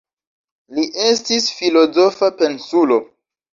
[0.77, 3.01] Li estas filozofa pensulo.